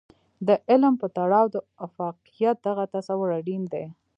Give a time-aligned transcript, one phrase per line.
[0.47, 1.55] د علم په تړاو د
[1.85, 3.85] افاقيت دغه تصور اړين دی.